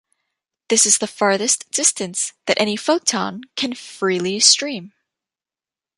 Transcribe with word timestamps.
This 0.69 0.87
is 0.87 0.97
the 0.97 1.05
farthest 1.05 1.69
distance 1.69 2.33
that 2.47 2.59
any 2.59 2.75
photon 2.75 3.43
can 3.55 3.75
freely 3.75 4.39
stream. 4.39 4.93